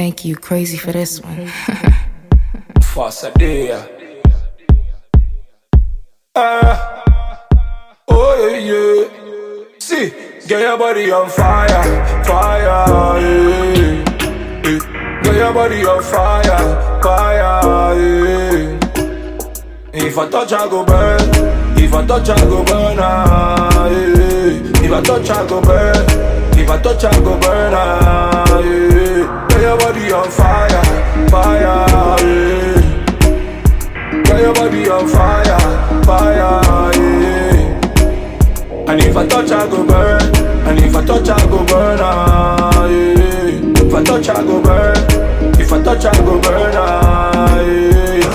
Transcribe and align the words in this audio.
Thank 0.00 0.24
you, 0.24 0.34
crazy 0.34 0.78
for 0.78 0.92
this 0.92 1.20
one. 1.20 1.46
Farsadeia. 2.80 3.86
Ah, 6.34 7.44
oh 8.08 8.32
yeah, 8.40 8.56
yeah. 8.70 9.64
See, 9.78 10.08
get 10.48 10.62
your 10.62 10.78
body 10.78 11.10
on 11.12 11.28
fire, 11.28 11.84
fire, 12.24 13.20
yeah. 13.20 14.02
Get 15.22 15.34
your 15.36 15.52
body 15.52 15.84
on 15.84 16.02
fire, 16.02 17.02
fire, 17.02 17.60
yeah. 18.24 18.78
If 19.92 20.16
I 20.16 20.30
touch, 20.30 20.52
I 20.54 20.66
go 20.66 20.82
burn. 20.82 21.20
If 21.76 21.92
I 21.92 22.06
touch, 22.06 22.30
I 22.30 22.40
go 22.46 22.64
burn. 22.64 22.96
Ah, 23.00 23.86
yeah. 23.88 24.82
If 24.82 24.92
I 24.92 25.02
touch, 25.02 25.28
I 25.28 25.46
go 25.46 25.60
burn. 25.60 26.58
If 26.58 26.70
I 26.70 26.80
touch, 26.80 27.04
I 27.04 27.12
go 27.20 27.38
burn. 27.38 27.74
Ah, 27.74 28.49
your 34.40 34.54
body 34.54 34.88
on 34.88 35.06
fire, 35.08 36.02
fire, 36.04 36.92
yeah. 36.96 37.80
And 38.88 39.00
if 39.00 39.16
I 39.16 39.26
touch, 39.26 39.50
I 39.50 39.68
go 39.68 39.86
burn. 39.86 40.22
And 40.66 40.78
if 40.78 40.94
I 40.96 41.04
touch, 41.04 41.28
I 41.28 41.46
go 41.46 41.64
burn. 41.66 41.98
Ah, 42.00 42.86
yeah. 42.86 43.86
If 43.86 43.94
I 43.94 44.02
touch, 44.02 44.28
I 44.28 44.42
go 44.42 44.62
burn. 44.62 44.96
If 45.60 45.72
I 45.72 45.82
touch, 45.82 46.04
I 46.04 46.16
go 46.24 46.40
burn. 46.40 46.74
Ah, 46.74 47.60
yeah. 47.60 48.30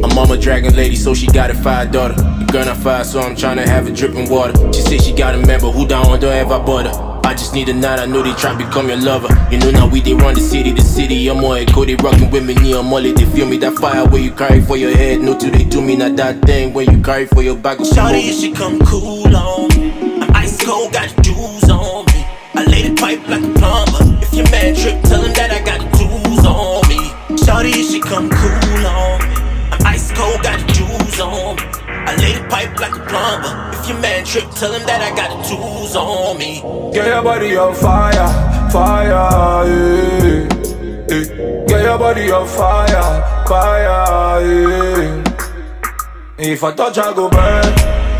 My 0.00 0.14
mama 0.14 0.36
dragon 0.36 0.74
lady, 0.74 0.96
so 0.96 1.14
she 1.14 1.26
got 1.26 1.50
a 1.50 1.54
fire 1.54 1.86
daughter. 1.86 2.14
The 2.14 2.46
girl 2.50 2.64
not 2.64 2.78
fire, 2.78 3.04
so 3.04 3.20
I'm 3.20 3.36
tryna 3.36 3.66
have 3.66 3.86
a 3.86 3.92
dripping 3.92 4.28
water. 4.30 4.54
She 4.72 4.80
say 4.82 4.98
she 4.98 5.12
got 5.12 5.34
a 5.34 5.38
member 5.46 5.70
who 5.70 5.86
down 5.86 6.18
don't 6.18 6.24
ever 6.24 6.58
bother. 6.58 6.90
I 6.90 7.09
just 7.34 7.54
need 7.54 7.68
a 7.68 7.74
night, 7.74 8.00
I 8.00 8.06
know 8.06 8.22
they 8.22 8.32
try 8.34 8.52
to 8.52 8.58
become 8.58 8.88
your 8.88 8.96
lover. 8.96 9.28
You 9.50 9.58
know 9.58 9.70
now 9.70 9.86
we 9.88 10.00
they 10.00 10.14
run 10.14 10.34
the 10.34 10.40
city, 10.40 10.72
the 10.72 10.82
city. 10.82 11.28
I'm 11.28 11.38
more 11.38 11.56
echo, 11.56 11.84
they 11.84 11.94
rockin' 11.94 12.30
with 12.30 12.44
me, 12.44 12.54
near 12.54 12.82
molly. 12.82 13.12
They 13.12 13.24
feel 13.26 13.46
me 13.46 13.58
that 13.58 13.74
fire 13.78 14.08
where 14.08 14.20
you 14.20 14.32
carry 14.32 14.60
for 14.60 14.76
your 14.76 14.96
head. 14.96 15.20
No 15.20 15.38
till 15.38 15.50
they 15.50 15.64
do 15.64 15.80
me 15.80 15.96
not 15.96 16.16
that 16.16 16.42
thing 16.42 16.72
when 16.72 16.90
you 16.90 17.02
carry 17.02 17.26
for 17.26 17.42
your 17.42 17.56
back. 17.56 17.78
Shawty, 17.78 18.24
you 18.24 18.32
should 18.32 18.56
come 18.56 18.78
cool 18.80 19.36
on 19.36 19.68
me. 19.78 20.20
I'm 20.22 20.34
ice 20.34 20.58
cold, 20.64 20.92
got 20.92 21.08
jewels 21.22 21.68
on 21.70 22.06
me. 22.06 22.24
I 22.54 22.64
lay 22.66 22.88
the 22.88 22.94
pipe 22.96 23.26
like 23.28 23.42
a 23.42 23.52
plumber. 23.58 24.18
If 24.22 24.32
your 24.34 24.50
man 24.50 24.74
trip, 24.74 25.02
tell 25.04 25.22
him 25.22 25.32
that 25.34 25.50
I 25.52 25.62
got 25.62 25.80
jewels 25.98 26.44
on 26.46 26.88
me. 26.88 27.10
Shawty, 27.36 27.76
you 27.76 27.84
should 27.84 28.02
come 28.02 28.28
cool 28.30 28.86
on 28.86 29.20
me. 29.20 29.34
I'm 29.70 29.86
ice 29.86 30.10
cold, 30.12 30.42
got 30.42 30.58
jewels 30.68 31.20
on 31.20 31.56
me. 31.56 31.79
I 32.10 32.16
lay 32.16 32.32
the 32.32 32.42
pipe 32.48 32.80
like 32.80 32.96
a 32.96 33.06
plumber. 33.06 33.70
If 33.78 33.88
your 33.88 33.98
man 34.00 34.24
trip, 34.24 34.50
tell 34.50 34.72
him 34.72 34.84
that 34.86 35.00
I 35.00 35.14
got 35.14 35.30
the 35.30 35.48
tools 35.48 35.94
on 35.94 36.38
me. 36.38 36.60
Get 36.92 37.06
your 37.06 37.22
body 37.22 37.56
on 37.56 37.72
fire, 37.72 38.26
fire, 38.68 39.06
yeah. 39.08 40.48
yeah. 41.08 41.66
Get 41.68 41.84
your 41.84 41.98
body 41.98 42.32
on 42.32 42.48
fire, 42.48 43.46
fire, 43.46 44.42
yeah. 44.42 45.24
If 46.38 46.64
I 46.64 46.72
touch, 46.74 46.98
I 46.98 47.14
go 47.14 47.30
burn. 47.30 47.74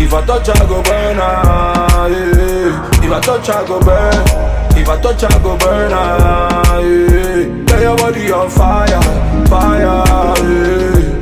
If 0.00 0.14
I 0.14 0.24
touch, 0.24 0.48
I 0.48 0.58
go 0.66 0.82
burn, 0.82 1.18
ah, 1.20 2.06
yeah. 2.06 3.04
If 3.04 3.12
I 3.12 3.20
touch, 3.20 3.48
I 3.50 3.66
go 3.66 3.80
burn. 3.80 4.78
If 4.80 4.88
I 4.88 5.00
touch, 5.02 5.24
I 5.24 5.42
go 5.42 5.58
burn, 5.58 5.92
ah, 5.92 6.78
yeah. 6.78 7.64
Get 7.66 7.82
your 7.82 7.96
body 7.98 8.32
on 8.32 8.48
fire, 8.48 9.02
fire, 9.46 10.04
yeah. 10.40 11.20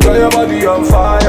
Get 0.00 0.16
your 0.16 0.30
body 0.30 0.66
on 0.66 0.84
fire, 0.84 1.21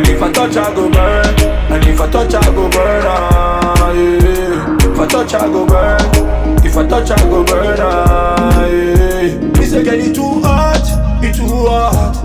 And 0.00 0.08
if 0.08 0.22
I 0.22 0.32
touch, 0.32 0.56
I 0.56 0.74
go 0.74 0.90
burn. 0.90 1.26
And 1.70 1.84
if 1.84 2.00
I 2.00 2.10
touch, 2.10 2.32
I 2.32 2.42
go 2.54 2.70
burn. 2.70 3.02
Ah, 3.04 3.92
yeah. 3.92 4.76
If 4.80 4.98
I 4.98 5.06
touch, 5.06 5.34
I 5.34 5.46
go 5.46 5.66
burn. 5.66 6.64
If 6.64 6.74
I 6.74 6.86
touch, 6.88 7.10
I 7.10 7.18
go 7.28 7.44
burn. 7.44 7.76
Ah, 7.78 8.64
yeah. 8.64 9.36
Me 9.58 9.64
say, 9.66 9.84
get 9.84 9.98
it 10.00 10.14
too 10.14 10.40
hot, 10.40 11.22
it 11.22 11.34
too 11.36 11.44
hot. 11.44 12.16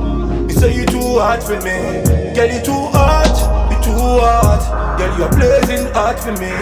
Me 0.48 0.54
say 0.54 0.74
you 0.74 0.86
too 0.86 1.20
hot 1.20 1.44
for 1.44 1.58
me. 1.58 2.32
Get 2.34 2.50
it 2.56 2.64
too 2.64 2.72
hot, 2.72 3.36
it 3.70 3.84
too 3.84 3.92
hot. 3.92 4.98
Girl, 4.98 5.18
you're 5.20 5.30
blazing 5.32 5.92
hot 5.92 6.18
for 6.18 6.32
me. 6.32 6.54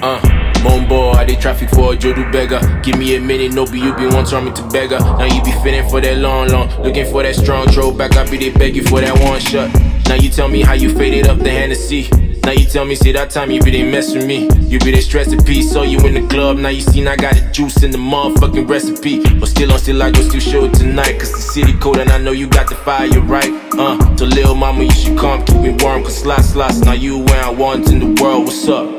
Uh, 0.00 0.20
Mombo, 0.62 1.12
I 1.12 1.24
did 1.24 1.40
traffic 1.40 1.70
for 1.70 1.92
a 1.92 1.96
Jodu 1.96 2.30
beggar. 2.30 2.60
Give 2.84 2.96
me 2.96 3.16
a 3.16 3.20
minute, 3.20 3.52
no 3.52 3.66
be 3.66 3.80
you 3.80 3.96
be 3.96 4.06
one 4.06 4.24
turn 4.24 4.44
me 4.44 4.52
to 4.52 4.62
beggar. 4.68 5.00
Now 5.00 5.24
you 5.24 5.42
be 5.42 5.50
feeling 5.64 5.88
for 5.88 6.00
that 6.00 6.18
long, 6.18 6.50
long. 6.50 6.68
Looking 6.84 7.10
for 7.10 7.24
that 7.24 7.34
strong 7.34 7.66
throw 7.66 7.90
back, 7.90 8.16
I 8.16 8.30
be 8.30 8.36
they 8.36 8.50
beg 8.50 8.76
you 8.76 8.84
for 8.84 9.00
that 9.00 9.18
one 9.18 9.40
shot. 9.40 9.89
Now 10.10 10.16
you 10.16 10.28
tell 10.28 10.48
me 10.48 10.62
how 10.62 10.72
you 10.72 10.92
faded 10.92 11.28
up 11.28 11.38
the 11.38 11.50
Hennessy. 11.50 12.08
Now 12.42 12.50
you 12.50 12.64
tell 12.64 12.84
me, 12.84 12.96
see 12.96 13.12
that 13.12 13.30
time 13.30 13.48
you 13.52 13.62
be 13.62 13.70
they 13.70 13.88
mess 13.88 14.12
with 14.12 14.26
me. 14.26 14.48
You 14.66 14.80
be 14.80 14.90
they 14.90 15.02
stress 15.02 15.30
the 15.30 15.40
piece, 15.40 15.70
so 15.70 15.82
you 15.82 16.00
in 16.00 16.14
the 16.14 16.26
club. 16.26 16.56
Now 16.56 16.70
you 16.70 16.80
seen 16.80 17.06
I 17.06 17.14
got 17.14 17.34
the 17.34 17.48
juice 17.52 17.84
in 17.84 17.92
the 17.92 17.98
motherfucking 17.98 18.68
recipe. 18.68 19.22
But 19.38 19.48
still 19.50 19.72
on 19.72 19.78
still 19.78 20.02
I 20.02 20.10
go 20.10 20.20
still 20.28 20.40
show 20.40 20.64
it 20.64 20.74
tonight. 20.74 21.20
Cause 21.20 21.30
the 21.30 21.38
city 21.38 21.74
cold 21.74 21.98
and 21.98 22.10
I 22.10 22.18
know 22.18 22.32
you 22.32 22.48
got 22.48 22.68
the 22.68 22.74
fire, 22.74 23.08
right? 23.20 23.52
Uh, 23.78 24.16
so 24.16 24.24
little 24.24 24.56
mama, 24.56 24.82
you 24.82 24.90
should 24.90 25.16
come 25.16 25.44
keep 25.44 25.60
me 25.60 25.76
warm. 25.78 26.02
Cause 26.02 26.18
slots, 26.18 26.48
slots, 26.48 26.80
now 26.80 26.94
you 26.94 27.18
where 27.18 27.44
I 27.44 27.50
want 27.50 27.88
in 27.92 28.00
the 28.00 28.20
world. 28.20 28.46
What's 28.46 28.66
up? 28.66 28.90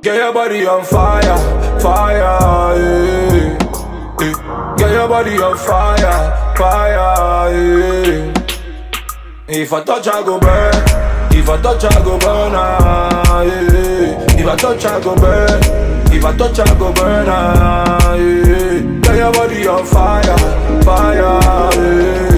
Get 0.00 0.14
your 0.14 0.32
body 0.32 0.64
on 0.64 0.84
fire, 0.84 1.80
fire, 1.80 2.78
yeah. 2.78 3.58
yeah. 4.20 4.74
Get 4.78 4.92
your 4.92 5.08
body 5.08 5.38
on 5.38 5.58
fire, 5.58 6.54
fire, 6.56 7.50
yeah. 7.52 8.41
If 9.48 9.72
I 9.72 9.82
touch, 9.84 10.06
I 10.08 10.22
go 10.22 10.38
burn. 10.38 10.72
If 11.34 11.48
I 11.48 11.60
touch, 11.60 11.84
I 11.84 12.04
go 12.04 12.18
burn, 12.18 12.52
ah, 12.54 13.42
yeah. 13.42 14.38
If 14.38 14.46
I 14.46 14.56
touch, 14.56 14.84
I 14.84 15.00
go 15.02 15.14
burn. 15.16 15.60
If 16.12 16.24
I 16.24 16.36
touch, 16.36 16.58
I 16.60 16.78
go 16.78 16.92
burn, 16.92 17.26
ah, 17.28 18.14
yeah. 18.14 19.00
Get 19.00 19.16
your 19.16 19.32
body 19.32 19.66
on 19.66 19.84
fire, 19.84 20.38
fire, 20.82 21.40
yeah. 21.76 22.30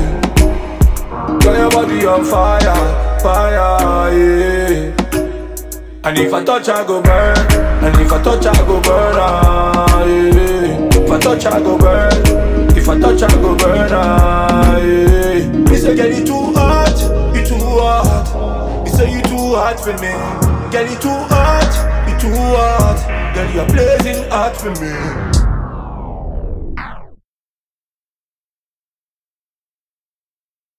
Get 1.40 1.56
your 1.58 1.70
body 1.70 2.06
on 2.06 2.24
fire, 2.24 3.20
fire, 3.20 4.12
yeah. 4.16 4.90
And 6.04 6.18
if 6.18 6.32
I 6.34 6.44
touch, 6.44 6.68
I 6.68 6.84
go 6.86 7.02
burn. 7.02 7.36
And 7.84 8.00
if 8.00 8.12
I 8.12 8.22
touch, 8.22 8.46
I 8.46 8.54
go 8.66 8.80
burn. 8.80 9.16
Ah, 9.18 10.04
yeah. 10.04 11.02
If 11.02 11.10
I 11.10 11.18
touch, 11.18 11.46
I 11.46 11.60
go 11.60 11.78
burn. 11.78 12.76
If 12.76 12.88
I 12.88 12.98
touch, 12.98 13.22
I 13.22 13.28
go 13.40 13.56
burn. 13.56 13.88
Ah, 13.92 14.33
hot 19.54 19.78
for 19.78 19.92
me. 19.94 20.12
Get 20.70 20.90
it 20.90 21.00
too 21.00 21.08
hot, 21.08 22.08
it 22.08 22.20
too 22.20 22.30
hot. 22.34 23.34
Girl, 23.34 23.50
you're 23.50 23.66
blazing 23.66 24.28
hot 24.30 24.56
for 24.56 24.70
me. 24.80 25.33